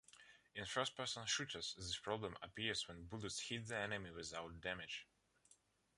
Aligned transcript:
In 0.55 0.65
first-person 0.65 1.27
shooters, 1.27 1.75
this 1.77 1.95
problem 1.99 2.35
appears 2.41 2.87
when 2.87 3.05
bullets 3.05 3.39
hit 3.39 3.67
the 3.67 3.77
enemy 3.77 4.09
without 4.09 4.59
damage. 4.59 5.05